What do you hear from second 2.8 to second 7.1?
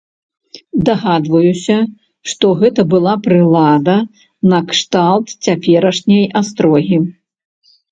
была прылада накшталт цяперашняй астрогі.